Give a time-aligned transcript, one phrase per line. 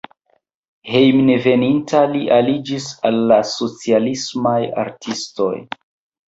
[0.93, 5.53] Hejmenveninta li aliĝis al la socialismaj artistoj.